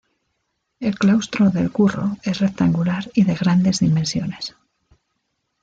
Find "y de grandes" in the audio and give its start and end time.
3.13-3.81